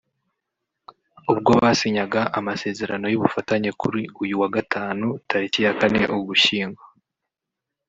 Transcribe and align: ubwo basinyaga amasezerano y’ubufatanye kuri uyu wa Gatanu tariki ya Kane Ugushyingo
ubwo 1.31 1.51
basinyaga 1.61 2.21
amasezerano 2.39 3.05
y’ubufatanye 3.09 3.69
kuri 3.81 4.01
uyu 4.23 4.35
wa 4.41 4.49
Gatanu 4.55 5.05
tariki 5.29 5.59
ya 5.65 5.73
Kane 5.79 6.03
Ugushyingo 6.17 6.83